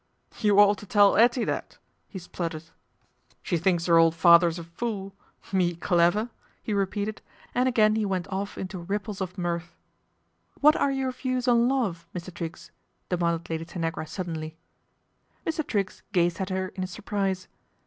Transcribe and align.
"You 0.41 0.59
ought 0.59 0.81
o 0.83 0.87
tell 0.87 1.15
'Ettie 1.15 1.43
that," 1.45 1.77
he 2.07 2.17
spluttered." 2.17 2.63
She 3.43 3.55
thinks 3.59 3.87
'er 3.87 3.97
220 3.97 4.09
PATRICIA 4.09 4.63
BRENT, 4.63 4.71
SPINSTER 4.79 4.97
old 4.97 5.11
father's 5.13 5.37
a 5.37 5.43
fool. 5.53 5.59
Me 5.59 5.75
clever!" 5.75 6.29
he 6.63 6.73
repeated, 6.73 7.21
anc 7.55 7.67
again 7.67 7.95
he 7.95 8.03
went 8.07 8.27
off 8.33 8.57
into 8.57 8.79
ripples 8.79 9.21
of 9.21 9.37
mirth." 9.37 9.75
What 10.61 10.75
are 10.75 10.89
your 10.91 11.11
views 11.11 11.47
on 11.47 11.67
love, 11.69 12.07
Mr. 12.15 12.33
Triggs? 12.33 12.71
"I 13.11 13.15
demanded 13.15 13.47
Lady 13.51 13.63
Tanagra 13.63 14.07
suddenly. 14.07 14.57
Mr. 15.45 15.67
Triggs 15.67 16.01
gazed 16.13 16.41
at 16.41 16.49
her 16.49 16.69
in 16.69 16.87
surprise. 16.87 17.47